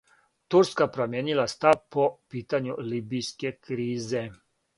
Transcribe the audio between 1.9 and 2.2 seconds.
по